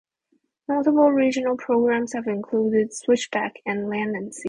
[0.67, 4.39] Notable regional programs have included "Switchback", and "Land and Sea".